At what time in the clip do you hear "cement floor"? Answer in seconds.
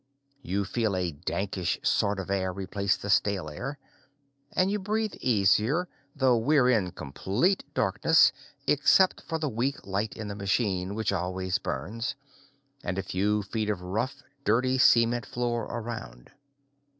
14.79-15.65